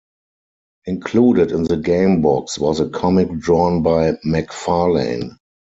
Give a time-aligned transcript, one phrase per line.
[0.87, 5.37] Included in the game box was a comic drawn by McFarlane.